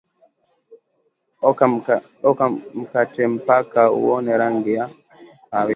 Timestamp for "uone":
3.99-4.31